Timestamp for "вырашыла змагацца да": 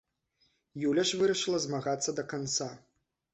1.19-2.27